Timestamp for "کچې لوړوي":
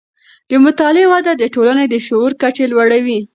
2.41-3.19